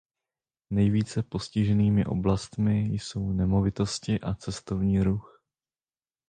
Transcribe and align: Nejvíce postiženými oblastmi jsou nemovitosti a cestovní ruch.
Nejvíce 0.73 1.23
postiženými 1.23 2.05
oblastmi 2.05 2.79
jsou 2.79 3.31
nemovitosti 3.31 4.19
a 4.19 4.33
cestovní 4.33 4.99
ruch. 4.99 5.41